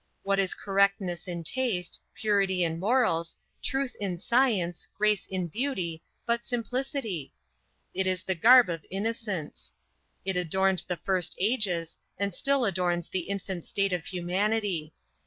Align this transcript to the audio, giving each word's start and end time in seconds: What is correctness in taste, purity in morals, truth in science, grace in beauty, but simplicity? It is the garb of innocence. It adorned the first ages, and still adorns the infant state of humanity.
What 0.23 0.39
is 0.39 0.55
correctness 0.55 1.27
in 1.27 1.43
taste, 1.43 2.01
purity 2.15 2.63
in 2.63 2.79
morals, 2.79 3.35
truth 3.61 3.95
in 3.99 4.17
science, 4.17 4.87
grace 4.97 5.27
in 5.27 5.45
beauty, 5.45 6.01
but 6.25 6.43
simplicity? 6.43 7.31
It 7.93 8.07
is 8.07 8.23
the 8.23 8.33
garb 8.33 8.67
of 8.67 8.83
innocence. 8.89 9.73
It 10.25 10.35
adorned 10.35 10.85
the 10.87 10.97
first 10.97 11.35
ages, 11.39 11.99
and 12.17 12.33
still 12.33 12.65
adorns 12.65 13.09
the 13.09 13.29
infant 13.29 13.67
state 13.67 13.93
of 13.93 14.05
humanity. 14.05 14.91